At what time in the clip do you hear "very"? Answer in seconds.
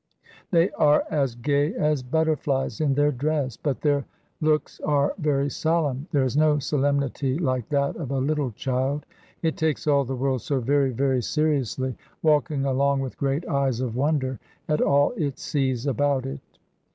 5.19-5.47, 10.59-10.89, 10.89-11.21